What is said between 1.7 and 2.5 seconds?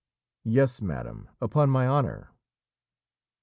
honour."